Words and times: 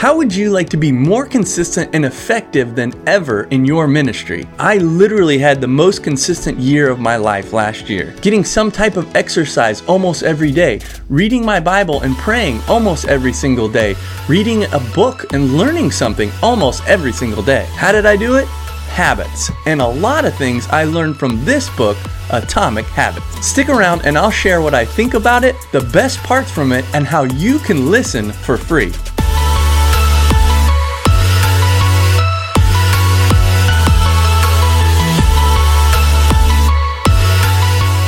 How 0.00 0.16
would 0.16 0.34
you 0.34 0.48
like 0.48 0.70
to 0.70 0.78
be 0.78 0.90
more 0.92 1.26
consistent 1.26 1.94
and 1.94 2.06
effective 2.06 2.74
than 2.74 2.94
ever 3.06 3.42
in 3.50 3.66
your 3.66 3.86
ministry? 3.86 4.48
I 4.58 4.78
literally 4.78 5.36
had 5.36 5.60
the 5.60 5.68
most 5.68 6.02
consistent 6.02 6.58
year 6.58 6.88
of 6.88 6.98
my 6.98 7.16
life 7.16 7.52
last 7.52 7.90
year, 7.90 8.14
getting 8.22 8.42
some 8.42 8.70
type 8.70 8.96
of 8.96 9.14
exercise 9.14 9.82
almost 9.82 10.22
every 10.22 10.52
day, 10.52 10.80
reading 11.10 11.44
my 11.44 11.60
Bible 11.60 12.00
and 12.00 12.16
praying 12.16 12.62
almost 12.66 13.08
every 13.08 13.34
single 13.34 13.68
day, 13.68 13.94
reading 14.26 14.64
a 14.72 14.80
book 14.94 15.30
and 15.34 15.58
learning 15.58 15.90
something 15.90 16.30
almost 16.42 16.82
every 16.86 17.12
single 17.12 17.42
day. 17.42 17.66
How 17.74 17.92
did 17.92 18.06
I 18.06 18.16
do 18.16 18.36
it? 18.36 18.48
Habits. 18.88 19.50
And 19.66 19.82
a 19.82 19.86
lot 19.86 20.24
of 20.24 20.34
things 20.36 20.66
I 20.68 20.84
learned 20.84 21.18
from 21.18 21.44
this 21.44 21.68
book 21.76 21.98
Atomic 22.30 22.86
Habits. 22.86 23.46
Stick 23.46 23.68
around 23.68 24.06
and 24.06 24.16
I'll 24.16 24.30
share 24.30 24.62
what 24.62 24.72
I 24.72 24.86
think 24.86 25.12
about 25.12 25.44
it, 25.44 25.56
the 25.72 25.82
best 25.92 26.22
parts 26.22 26.50
from 26.50 26.72
it, 26.72 26.86
and 26.94 27.06
how 27.06 27.24
you 27.24 27.58
can 27.58 27.90
listen 27.90 28.32
for 28.32 28.56
free. 28.56 28.92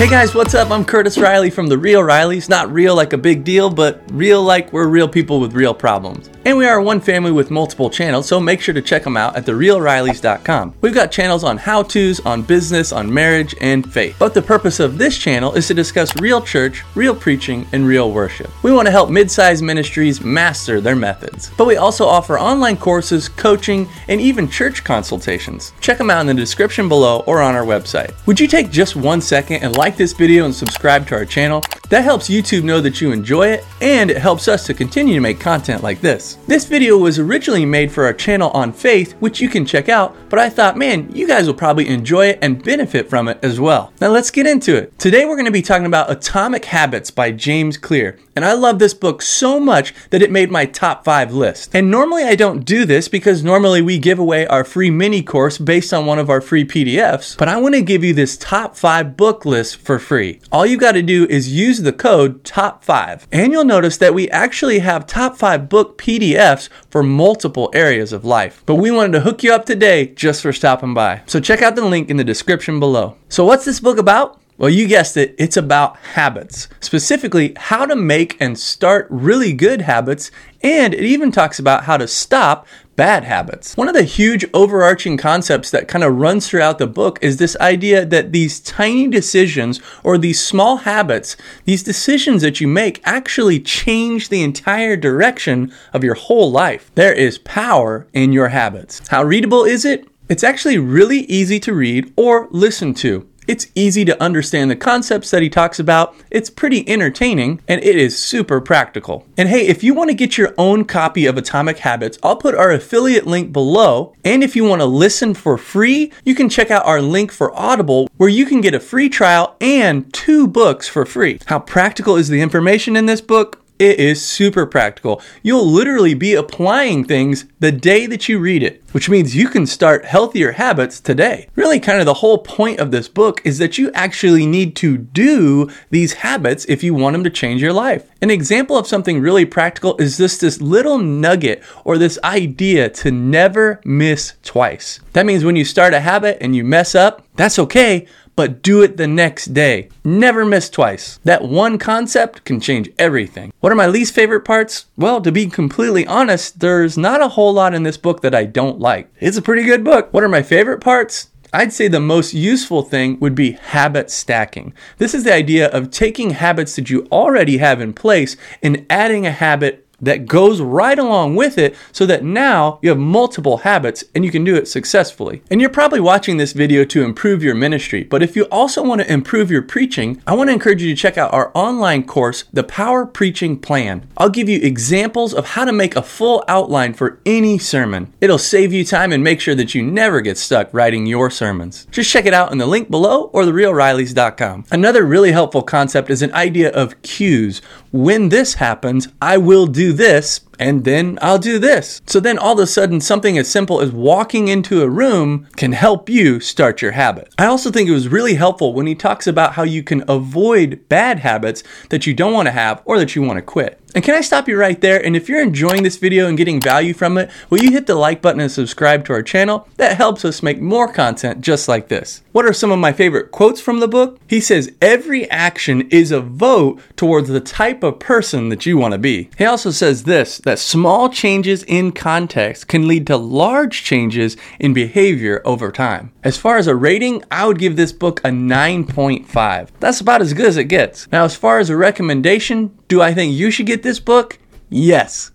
Hey 0.00 0.08
guys, 0.08 0.34
what's 0.34 0.54
up? 0.54 0.70
I'm 0.70 0.82
Curtis 0.82 1.18
Riley 1.18 1.50
from 1.50 1.66
The 1.66 1.76
Real 1.76 2.00
Rileys. 2.00 2.48
Not 2.48 2.72
real 2.72 2.96
like 2.96 3.12
a 3.12 3.18
big 3.18 3.44
deal, 3.44 3.68
but 3.68 4.02
real 4.10 4.42
like 4.42 4.72
we're 4.72 4.88
real 4.88 5.06
people 5.06 5.40
with 5.40 5.52
real 5.52 5.74
problems. 5.74 6.30
And 6.46 6.56
we 6.56 6.66
are 6.66 6.80
one 6.80 7.02
family 7.02 7.30
with 7.30 7.50
multiple 7.50 7.90
channels, 7.90 8.26
so 8.26 8.40
make 8.40 8.62
sure 8.62 8.72
to 8.72 8.80
check 8.80 9.04
them 9.04 9.18
out 9.18 9.36
at 9.36 9.44
therealrileys.com. 9.44 10.74
We've 10.80 10.94
got 10.94 11.12
channels 11.12 11.44
on 11.44 11.58
how 11.58 11.82
to's, 11.82 12.18
on 12.20 12.40
business, 12.40 12.92
on 12.92 13.12
marriage, 13.12 13.54
and 13.60 13.92
faith. 13.92 14.16
But 14.18 14.32
the 14.32 14.40
purpose 14.40 14.80
of 14.80 14.96
this 14.96 15.18
channel 15.18 15.52
is 15.52 15.66
to 15.66 15.74
discuss 15.74 16.18
real 16.18 16.40
church, 16.40 16.82
real 16.94 17.14
preaching, 17.14 17.66
and 17.72 17.86
real 17.86 18.10
worship. 18.10 18.50
We 18.64 18.72
want 18.72 18.86
to 18.86 18.90
help 18.90 19.10
mid 19.10 19.30
sized 19.30 19.62
ministries 19.62 20.22
master 20.22 20.80
their 20.80 20.96
methods. 20.96 21.50
But 21.58 21.66
we 21.66 21.76
also 21.76 22.06
offer 22.06 22.38
online 22.38 22.78
courses, 22.78 23.28
coaching, 23.28 23.86
and 24.08 24.18
even 24.18 24.48
church 24.48 24.82
consultations. 24.82 25.74
Check 25.82 25.98
them 25.98 26.08
out 26.08 26.22
in 26.22 26.26
the 26.26 26.34
description 26.34 26.88
below 26.88 27.20
or 27.26 27.42
on 27.42 27.54
our 27.54 27.66
website. 27.66 28.14
Would 28.26 28.40
you 28.40 28.48
take 28.48 28.70
just 28.70 28.96
one 28.96 29.20
second 29.20 29.62
and 29.62 29.76
like 29.76 29.89
this 29.96 30.12
video 30.12 30.44
and 30.44 30.54
subscribe 30.54 31.06
to 31.08 31.14
our 31.14 31.24
channel? 31.24 31.62
That 31.90 32.04
helps 32.04 32.28
YouTube 32.28 32.62
know 32.62 32.80
that 32.82 33.00
you 33.00 33.10
enjoy 33.10 33.48
it, 33.48 33.66
and 33.80 34.12
it 34.12 34.16
helps 34.18 34.46
us 34.46 34.64
to 34.66 34.74
continue 34.74 35.14
to 35.14 35.20
make 35.20 35.40
content 35.40 35.82
like 35.82 36.00
this. 36.00 36.38
This 36.46 36.64
video 36.64 36.96
was 36.96 37.18
originally 37.18 37.66
made 37.66 37.90
for 37.90 38.04
our 38.04 38.12
channel 38.12 38.50
on 38.52 38.72
faith, 38.72 39.14
which 39.14 39.40
you 39.40 39.48
can 39.48 39.66
check 39.66 39.88
out, 39.88 40.14
but 40.28 40.38
I 40.38 40.50
thought, 40.50 40.78
man, 40.78 41.10
you 41.12 41.26
guys 41.26 41.48
will 41.48 41.54
probably 41.54 41.88
enjoy 41.88 42.26
it 42.26 42.38
and 42.42 42.62
benefit 42.62 43.10
from 43.10 43.26
it 43.26 43.40
as 43.42 43.58
well. 43.58 43.92
Now 44.00 44.10
let's 44.10 44.30
get 44.30 44.46
into 44.46 44.76
it. 44.76 44.96
Today 45.00 45.24
we're 45.24 45.34
going 45.34 45.46
to 45.46 45.50
be 45.50 45.62
talking 45.62 45.84
about 45.84 46.12
Atomic 46.12 46.66
Habits 46.66 47.10
by 47.10 47.32
James 47.32 47.76
Clear. 47.76 48.16
And 48.36 48.44
I 48.44 48.52
love 48.52 48.78
this 48.78 48.94
book 48.94 49.20
so 49.20 49.58
much 49.58 49.92
that 50.10 50.22
it 50.22 50.30
made 50.30 50.50
my 50.52 50.66
top 50.66 51.04
five 51.04 51.34
list. 51.34 51.74
And 51.74 51.90
normally 51.90 52.22
I 52.22 52.36
don't 52.36 52.64
do 52.64 52.84
this 52.84 53.08
because 53.08 53.42
normally 53.42 53.82
we 53.82 53.98
give 53.98 54.20
away 54.20 54.46
our 54.46 54.62
free 54.62 54.90
mini 54.90 55.24
course 55.24 55.58
based 55.58 55.92
on 55.92 56.06
one 56.06 56.20
of 56.20 56.30
our 56.30 56.40
free 56.40 56.64
PDFs, 56.64 57.36
but 57.36 57.48
I 57.48 57.56
want 57.56 57.74
to 57.74 57.82
give 57.82 58.04
you 58.04 58.14
this 58.14 58.36
top 58.38 58.76
five 58.76 59.16
book 59.16 59.44
list 59.44 59.78
for 59.78 59.98
free. 59.98 60.40
All 60.52 60.64
you 60.64 60.78
got 60.78 60.92
to 60.92 61.02
do 61.02 61.26
is 61.26 61.52
use 61.52 61.79
the 61.82 61.92
code 61.92 62.44
TOP5. 62.44 63.26
And 63.32 63.52
you'll 63.52 63.64
notice 63.64 63.96
that 63.98 64.14
we 64.14 64.30
actually 64.30 64.80
have 64.80 65.06
top 65.06 65.36
five 65.36 65.68
book 65.68 65.98
PDFs 65.98 66.68
for 66.90 67.02
multiple 67.02 67.70
areas 67.74 68.12
of 68.12 68.24
life. 68.24 68.62
But 68.66 68.76
we 68.76 68.90
wanted 68.90 69.12
to 69.12 69.20
hook 69.20 69.42
you 69.42 69.52
up 69.52 69.66
today 69.66 70.06
just 70.06 70.42
for 70.42 70.52
stopping 70.52 70.94
by. 70.94 71.22
So 71.26 71.40
check 71.40 71.62
out 71.62 71.76
the 71.76 71.84
link 71.84 72.10
in 72.10 72.16
the 72.16 72.24
description 72.24 72.80
below. 72.80 73.16
So 73.28 73.44
what's 73.44 73.64
this 73.64 73.80
book 73.80 73.98
about? 73.98 74.39
Well, 74.60 74.68
you 74.68 74.86
guessed 74.88 75.16
it, 75.16 75.34
it's 75.38 75.56
about 75.56 75.96
habits. 75.96 76.68
Specifically, 76.80 77.54
how 77.56 77.86
to 77.86 77.96
make 77.96 78.36
and 78.42 78.58
start 78.58 79.06
really 79.08 79.54
good 79.54 79.80
habits, 79.80 80.30
and 80.62 80.92
it 80.92 81.02
even 81.02 81.32
talks 81.32 81.58
about 81.58 81.84
how 81.84 81.96
to 81.96 82.06
stop 82.06 82.66
bad 82.94 83.24
habits. 83.24 83.74
One 83.78 83.88
of 83.88 83.94
the 83.94 84.02
huge 84.02 84.44
overarching 84.52 85.16
concepts 85.16 85.70
that 85.70 85.88
kind 85.88 86.04
of 86.04 86.16
runs 86.16 86.46
throughout 86.46 86.76
the 86.76 86.86
book 86.86 87.18
is 87.22 87.38
this 87.38 87.56
idea 87.58 88.04
that 88.04 88.32
these 88.32 88.60
tiny 88.60 89.08
decisions 89.08 89.80
or 90.04 90.18
these 90.18 90.44
small 90.44 90.76
habits, 90.76 91.38
these 91.64 91.82
decisions 91.82 92.42
that 92.42 92.60
you 92.60 92.68
make 92.68 93.00
actually 93.04 93.60
change 93.60 94.28
the 94.28 94.42
entire 94.42 94.94
direction 94.94 95.72
of 95.94 96.04
your 96.04 96.16
whole 96.16 96.52
life. 96.52 96.90
There 96.96 97.14
is 97.14 97.38
power 97.38 98.06
in 98.12 98.34
your 98.34 98.48
habits. 98.48 99.08
How 99.08 99.22
readable 99.22 99.64
is 99.64 99.86
it? 99.86 100.06
It's 100.28 100.44
actually 100.44 100.76
really 100.76 101.20
easy 101.20 101.58
to 101.60 101.72
read 101.72 102.12
or 102.14 102.46
listen 102.50 102.92
to. 102.96 103.26
It's 103.50 103.66
easy 103.74 104.04
to 104.04 104.22
understand 104.22 104.70
the 104.70 104.76
concepts 104.76 105.32
that 105.32 105.42
he 105.42 105.50
talks 105.50 105.80
about. 105.80 106.14
It's 106.30 106.48
pretty 106.48 106.88
entertaining 106.88 107.60
and 107.66 107.82
it 107.82 107.96
is 107.96 108.16
super 108.16 108.60
practical. 108.60 109.26
And 109.36 109.48
hey, 109.48 109.66
if 109.66 109.82
you 109.82 109.92
want 109.92 110.08
to 110.08 110.14
get 110.14 110.38
your 110.38 110.54
own 110.56 110.84
copy 110.84 111.26
of 111.26 111.36
Atomic 111.36 111.78
Habits, 111.78 112.16
I'll 112.22 112.36
put 112.36 112.54
our 112.54 112.70
affiliate 112.70 113.26
link 113.26 113.52
below. 113.52 114.14
And 114.24 114.44
if 114.44 114.54
you 114.54 114.62
want 114.62 114.82
to 114.82 114.86
listen 114.86 115.34
for 115.34 115.58
free, 115.58 116.12
you 116.24 116.36
can 116.36 116.48
check 116.48 116.70
out 116.70 116.86
our 116.86 117.02
link 117.02 117.32
for 117.32 117.52
Audible 117.58 118.08
where 118.18 118.28
you 118.28 118.46
can 118.46 118.60
get 118.60 118.72
a 118.72 118.78
free 118.78 119.08
trial 119.08 119.56
and 119.60 120.14
two 120.14 120.46
books 120.46 120.86
for 120.86 121.04
free. 121.04 121.40
How 121.46 121.58
practical 121.58 122.14
is 122.14 122.28
the 122.28 122.42
information 122.42 122.94
in 122.94 123.06
this 123.06 123.20
book? 123.20 123.59
It 123.80 123.98
is 123.98 124.22
super 124.22 124.66
practical. 124.66 125.22
You'll 125.42 125.64
literally 125.64 126.12
be 126.12 126.34
applying 126.34 127.02
things 127.02 127.46
the 127.60 127.72
day 127.72 128.04
that 128.04 128.28
you 128.28 128.38
read 128.38 128.62
it, 128.62 128.84
which 128.92 129.08
means 129.08 129.34
you 129.34 129.48
can 129.48 129.64
start 129.64 130.04
healthier 130.04 130.52
habits 130.52 131.00
today. 131.00 131.48
Really, 131.54 131.80
kind 131.80 131.98
of 131.98 132.04
the 132.04 132.12
whole 132.12 132.36
point 132.36 132.78
of 132.78 132.90
this 132.90 133.08
book 133.08 133.40
is 133.42 133.56
that 133.56 133.78
you 133.78 133.90
actually 133.92 134.44
need 134.44 134.76
to 134.76 134.98
do 134.98 135.70
these 135.88 136.12
habits 136.12 136.66
if 136.66 136.82
you 136.82 136.92
want 136.92 137.14
them 137.14 137.24
to 137.24 137.30
change 137.30 137.62
your 137.62 137.72
life. 137.72 138.10
An 138.20 138.30
example 138.30 138.76
of 138.76 138.86
something 138.86 139.18
really 139.18 139.46
practical 139.46 139.96
is 139.96 140.18
just 140.18 140.42
this 140.42 140.60
little 140.60 140.98
nugget 140.98 141.62
or 141.82 141.96
this 141.96 142.18
idea 142.22 142.90
to 142.90 143.10
never 143.10 143.80
miss 143.86 144.34
twice. 144.42 145.00
That 145.14 145.24
means 145.24 145.42
when 145.42 145.56
you 145.56 145.64
start 145.64 145.94
a 145.94 146.00
habit 146.00 146.36
and 146.42 146.54
you 146.54 146.64
mess 146.64 146.94
up, 146.94 147.24
that's 147.34 147.58
okay 147.58 148.06
but 148.40 148.62
do 148.62 148.80
it 148.80 148.96
the 148.96 149.06
next 149.06 149.52
day. 149.52 149.90
Never 150.02 150.46
miss 150.46 150.70
twice. 150.70 151.20
That 151.24 151.42
one 151.42 151.76
concept 151.76 152.42
can 152.46 152.58
change 152.58 152.88
everything. 152.98 153.52
What 153.60 153.70
are 153.70 153.74
my 153.74 153.86
least 153.86 154.14
favorite 154.14 154.46
parts? 154.46 154.86
Well, 154.96 155.20
to 155.20 155.30
be 155.30 155.44
completely 155.44 156.06
honest, 156.06 156.60
there's 156.60 156.96
not 156.96 157.20
a 157.20 157.28
whole 157.28 157.52
lot 157.52 157.74
in 157.74 157.82
this 157.82 157.98
book 157.98 158.22
that 158.22 158.34
I 158.34 158.44
don't 158.44 158.80
like. 158.80 159.12
It's 159.20 159.36
a 159.36 159.42
pretty 159.42 159.64
good 159.64 159.84
book. 159.84 160.10
What 160.14 160.24
are 160.24 160.28
my 160.30 160.42
favorite 160.42 160.80
parts? 160.80 161.28
I'd 161.52 161.74
say 161.74 161.86
the 161.86 162.00
most 162.00 162.32
useful 162.32 162.80
thing 162.80 163.20
would 163.20 163.34
be 163.34 163.58
habit 163.60 164.10
stacking. 164.10 164.72
This 164.96 165.12
is 165.12 165.24
the 165.24 165.34
idea 165.34 165.68
of 165.68 165.90
taking 165.90 166.30
habits 166.30 166.76
that 166.76 166.88
you 166.88 167.06
already 167.12 167.58
have 167.58 167.78
in 167.82 167.92
place 167.92 168.38
and 168.62 168.86
adding 168.88 169.26
a 169.26 169.32
habit 169.32 169.86
that 170.00 170.26
goes 170.26 170.60
right 170.60 170.98
along 170.98 171.36
with 171.36 171.58
it 171.58 171.76
so 171.92 172.06
that 172.06 172.24
now 172.24 172.78
you 172.82 172.88
have 172.88 172.98
multiple 172.98 173.58
habits 173.58 174.04
and 174.14 174.24
you 174.24 174.30
can 174.30 174.44
do 174.44 174.54
it 174.54 174.68
successfully. 174.68 175.42
And 175.50 175.60
you're 175.60 175.70
probably 175.70 176.00
watching 176.00 176.36
this 176.36 176.52
video 176.52 176.84
to 176.84 177.02
improve 177.02 177.42
your 177.42 177.54
ministry, 177.54 178.04
but 178.04 178.22
if 178.22 178.36
you 178.36 178.44
also 178.44 178.82
want 178.82 179.00
to 179.00 179.12
improve 179.12 179.50
your 179.50 179.62
preaching, 179.62 180.22
I 180.26 180.34
want 180.34 180.48
to 180.48 180.54
encourage 180.54 180.82
you 180.82 180.94
to 180.94 181.00
check 181.00 181.18
out 181.18 181.32
our 181.32 181.50
online 181.54 182.04
course, 182.04 182.44
The 182.52 182.64
Power 182.64 183.06
Preaching 183.06 183.58
Plan. 183.58 184.08
I'll 184.16 184.28
give 184.28 184.48
you 184.48 184.60
examples 184.60 185.34
of 185.34 185.50
how 185.50 185.64
to 185.64 185.72
make 185.72 185.96
a 185.96 186.02
full 186.02 186.44
outline 186.48 186.94
for 186.94 187.20
any 187.26 187.58
sermon. 187.58 188.12
It'll 188.20 188.38
save 188.38 188.72
you 188.72 188.84
time 188.84 189.12
and 189.12 189.22
make 189.22 189.40
sure 189.40 189.54
that 189.54 189.74
you 189.74 189.82
never 189.82 190.20
get 190.20 190.38
stuck 190.38 190.72
writing 190.72 191.06
your 191.06 191.30
sermons. 191.30 191.86
Just 191.90 192.10
check 192.10 192.26
it 192.26 192.34
out 192.34 192.52
in 192.52 192.58
the 192.58 192.66
link 192.66 192.90
below 192.90 193.24
or 193.32 193.44
therealrileys.com. 193.44 194.64
Another 194.70 195.04
really 195.04 195.32
helpful 195.32 195.62
concept 195.62 196.10
is 196.10 196.22
an 196.22 196.32
idea 196.34 196.70
of 196.70 197.00
cues. 197.02 197.60
When 197.92 198.28
this 198.28 198.54
happens, 198.54 199.08
I 199.20 199.36
will 199.36 199.66
do 199.66 199.89
this 199.92 200.40
and 200.60 200.84
then 200.84 201.18
I'll 201.22 201.38
do 201.38 201.58
this. 201.58 202.02
So 202.06 202.20
then 202.20 202.38
all 202.38 202.52
of 202.52 202.58
a 202.58 202.66
sudden, 202.66 203.00
something 203.00 203.38
as 203.38 203.50
simple 203.50 203.80
as 203.80 203.90
walking 203.90 204.48
into 204.48 204.82
a 204.82 204.88
room 204.88 205.48
can 205.56 205.72
help 205.72 206.10
you 206.10 206.38
start 206.38 206.82
your 206.82 206.92
habit. 206.92 207.34
I 207.38 207.46
also 207.46 207.70
think 207.70 207.88
it 207.88 207.92
was 207.92 208.08
really 208.08 208.34
helpful 208.34 208.74
when 208.74 208.86
he 208.86 208.94
talks 208.94 209.26
about 209.26 209.54
how 209.54 209.62
you 209.62 209.82
can 209.82 210.04
avoid 210.08 210.86
bad 210.90 211.20
habits 211.20 211.64
that 211.88 212.06
you 212.06 212.12
don't 212.12 212.34
want 212.34 212.46
to 212.46 212.52
have 212.52 212.82
or 212.84 212.98
that 212.98 213.16
you 213.16 213.22
want 213.22 213.38
to 213.38 213.42
quit. 213.42 213.80
And 213.94 214.04
can 214.04 214.14
I 214.14 214.20
stop 214.20 214.48
you 214.48 214.56
right 214.56 214.80
there? 214.80 215.04
And 215.04 215.16
if 215.16 215.28
you're 215.28 215.42
enjoying 215.42 215.82
this 215.82 215.96
video 215.96 216.28
and 216.28 216.38
getting 216.38 216.60
value 216.60 216.94
from 216.94 217.18
it, 217.18 217.30
will 217.48 217.62
you 217.62 217.72
hit 217.72 217.86
the 217.86 217.94
like 217.94 218.22
button 218.22 218.40
and 218.40 218.50
subscribe 218.50 219.04
to 219.06 219.12
our 219.12 219.22
channel? 219.22 219.68
That 219.76 219.96
helps 219.96 220.24
us 220.24 220.42
make 220.42 220.60
more 220.60 220.92
content 220.92 221.40
just 221.40 221.66
like 221.66 221.88
this. 221.88 222.22
What 222.32 222.44
are 222.44 222.52
some 222.52 222.70
of 222.70 222.78
my 222.78 222.92
favorite 222.92 223.32
quotes 223.32 223.60
from 223.60 223.80
the 223.80 223.88
book? 223.88 224.20
He 224.28 224.40
says, 224.40 224.72
Every 224.80 225.28
action 225.30 225.88
is 225.90 226.12
a 226.12 226.20
vote 226.20 226.80
towards 226.94 227.28
the 227.28 227.40
type 227.40 227.82
of 227.82 227.98
person 227.98 228.48
that 228.50 228.64
you 228.64 228.78
want 228.78 228.92
to 228.92 228.98
be. 228.98 229.30
He 229.36 229.44
also 229.44 229.70
says 229.70 230.04
this 230.04 230.38
that 230.50 230.58
small 230.58 231.08
changes 231.08 231.62
in 231.62 231.92
context 231.92 232.66
can 232.66 232.88
lead 232.88 233.06
to 233.06 233.16
large 233.16 233.84
changes 233.84 234.36
in 234.58 234.74
behavior 234.74 235.40
over 235.44 235.70
time. 235.70 236.12
As 236.24 236.36
far 236.36 236.56
as 236.56 236.66
a 236.66 236.74
rating, 236.74 237.22
I 237.30 237.46
would 237.46 237.60
give 237.60 237.76
this 237.76 237.92
book 237.92 238.18
a 238.24 238.30
9.5. 238.30 239.68
That's 239.78 240.00
about 240.00 240.20
as 240.20 240.34
good 240.34 240.46
as 240.46 240.56
it 240.56 240.64
gets. 240.64 241.06
Now, 241.12 241.22
as 241.22 241.36
far 241.36 241.60
as 241.60 241.70
a 241.70 241.76
recommendation, 241.76 242.76
do 242.88 243.00
I 243.00 243.14
think 243.14 243.32
you 243.32 243.52
should 243.52 243.66
get 243.66 243.84
this 243.84 244.00
book? 244.00 244.40
Yes. 244.68 245.30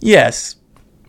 Yes. 0.00 0.56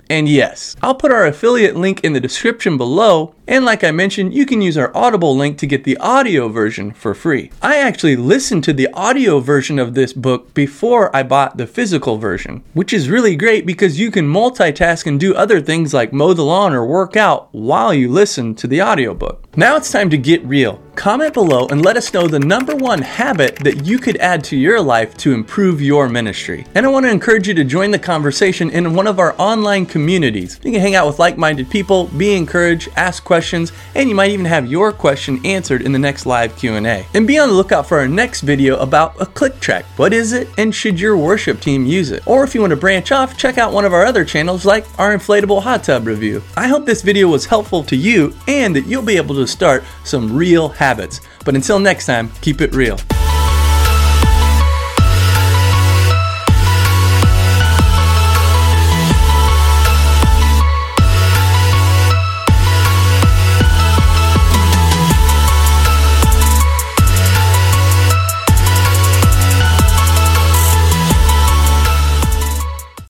And 0.10 0.30
yes, 0.30 0.76
I'll 0.82 0.96
put 0.96 1.12
our 1.12 1.26
affiliate 1.26 1.76
link 1.76 2.02
in 2.02 2.14
the 2.14 2.20
description 2.20 2.78
below. 2.78 3.34
And 3.48 3.66
like 3.66 3.84
I 3.84 3.92
mentioned, 3.92 4.34
you 4.34 4.46
can 4.46 4.62
use 4.62 4.78
our 4.78 4.96
Audible 4.96 5.36
link 5.36 5.58
to 5.60 5.68
get 5.68 5.84
the 5.84 5.98
audio 5.98 6.48
version 6.50 6.92
for 6.92 7.14
free. 7.14 7.52
I 7.62 7.78
actually 7.78 8.16
listened 8.16 8.64
to 8.66 8.74
the 8.74 8.90
audio 8.94 9.40
version 9.40 9.80
of 9.80 9.94
this 9.94 10.14
book 10.14 10.54
before 10.54 11.14
I 11.16 11.24
bought 11.24 11.58
the 11.58 11.68
physical 11.68 12.18
version, 12.18 12.64
which 12.74 12.94
is 12.94 13.10
really 13.10 13.36
great 13.36 13.66
because 13.66 14.00
you 14.00 14.12
can 14.12 14.28
multitask 14.28 15.06
and 15.06 15.20
do 15.20 15.36
other 15.36 15.62
things 15.62 15.94
like 15.94 16.14
mow 16.14 16.34
the 16.34 16.44
lawn 16.44 16.74
or 16.74 16.86
work 16.86 17.16
out 17.16 17.50
while 17.54 17.94
you 17.94 18.10
listen 18.10 18.56
to 18.56 18.68
the 18.68 18.82
audiobook. 18.82 19.47
Now 19.60 19.76
it's 19.76 19.92
time 19.92 20.12
to 20.12 20.20
get 20.20 20.46
real. 20.46 20.80
Comment 20.94 21.34
below 21.34 21.68
and 21.68 21.84
let 21.84 21.96
us 21.96 22.14
know 22.14 22.28
the 22.28 22.40
number 22.40 22.76
one 22.76 23.02
habit 23.02 23.56
that 23.58 23.86
you 23.86 24.00
could 24.00 24.18
add 24.18 24.44
to 24.46 24.58
your 24.58 24.82
life 24.82 25.16
to 25.18 25.34
improve 25.34 25.80
your 25.82 26.10
ministry. 26.10 26.66
And 26.76 26.86
I 26.86 26.90
want 26.90 27.06
to 27.06 27.12
encourage 27.12 27.48
you 27.48 27.54
to 27.56 27.64
join 27.64 27.92
the 27.92 28.00
conversation 28.00 28.70
in 28.72 28.96
one 28.96 29.06
of 29.06 29.20
our 29.20 29.36
online 29.40 29.86
communities. 29.86 30.60
You 30.64 30.72
can 30.72 30.82
hang 30.82 30.96
out 30.96 31.08
with 31.08 31.20
like-minded 31.20 31.70
people, 31.72 32.06
be 32.06 32.36
encouraged, 32.36 32.90
ask 32.96 33.24
questions, 33.24 33.72
and 33.96 34.10
you 34.10 34.16
might 34.16 34.32
even 34.32 34.46
have 34.46 34.68
your 34.68 34.92
question 34.92 35.44
answered 35.44 35.84
in 35.84 35.92
the 35.92 36.00
next 36.00 36.26
live 36.26 36.56
Q&A. 36.56 37.06
And 37.14 37.28
be 37.28 37.40
on 37.40 37.50
the 37.50 37.56
lookout 37.56 37.88
for 37.88 38.00
our 38.00 38.08
next 38.08 38.42
video 38.42 38.78
about 38.78 39.20
a 39.20 39.26
click 39.26 39.60
track. 39.60 39.86
What 39.98 40.14
is 40.14 40.34
it 40.34 40.50
and 40.58 40.74
should 40.74 41.00
your 41.00 41.16
worship 41.18 41.62
team 41.62 41.86
use 41.86 42.12
it? 42.12 42.28
Or 42.28 42.44
if 42.44 42.54
you 42.54 42.62
want 42.62 42.72
to 42.72 42.78
branch 42.78 43.12
off, 43.12 43.38
check 43.38 43.58
out 43.60 43.74
one 43.74 43.86
of 43.86 43.94
our 43.94 44.06
other 44.06 44.26
channels 44.26 44.66
like 44.66 44.86
our 45.00 45.16
inflatable 45.16 45.64
hot 45.64 45.84
tub 45.84 46.06
review. 46.06 46.44
I 46.56 46.68
hope 46.68 46.86
this 46.86 47.04
video 47.04 47.28
was 47.28 47.46
helpful 47.46 47.84
to 47.86 47.96
you 47.96 48.36
and 48.48 48.76
that 48.76 48.88
you'll 48.88 49.04
be 49.04 49.18
able 49.18 49.36
to 49.36 49.47
start 49.48 49.84
some 50.04 50.36
real 50.36 50.70
habits. 50.70 51.22
But 51.46 51.56
until 51.56 51.80
next 51.80 52.06
time, 52.06 52.32
keep 52.42 52.62
it 52.62 52.74
real. 52.76 52.98